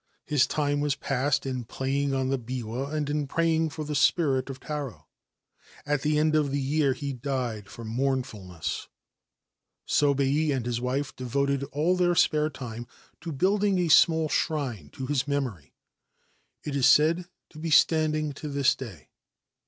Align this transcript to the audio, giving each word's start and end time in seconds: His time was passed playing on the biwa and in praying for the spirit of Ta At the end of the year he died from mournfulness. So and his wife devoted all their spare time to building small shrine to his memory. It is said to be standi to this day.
His 0.25 0.47
time 0.47 0.79
was 0.79 0.95
passed 0.95 1.45
playing 1.67 2.11
on 2.15 2.29
the 2.29 2.39
biwa 2.39 2.89
and 2.91 3.07
in 3.07 3.27
praying 3.27 3.69
for 3.69 3.85
the 3.85 3.93
spirit 3.93 4.49
of 4.49 4.59
Ta 4.59 5.05
At 5.85 6.01
the 6.01 6.17
end 6.17 6.33
of 6.35 6.49
the 6.49 6.59
year 6.59 6.93
he 6.93 7.13
died 7.13 7.69
from 7.69 7.87
mournfulness. 7.89 8.87
So 9.85 10.11
and 10.13 10.65
his 10.65 10.81
wife 10.81 11.15
devoted 11.15 11.65
all 11.65 11.95
their 11.95 12.15
spare 12.15 12.49
time 12.49 12.87
to 13.19 13.31
building 13.31 13.87
small 13.91 14.27
shrine 14.27 14.89
to 14.93 15.05
his 15.05 15.27
memory. 15.27 15.75
It 16.63 16.75
is 16.75 16.87
said 16.87 17.27
to 17.51 17.59
be 17.59 17.69
standi 17.69 18.33
to 18.33 18.49
this 18.49 18.73
day. 18.73 19.09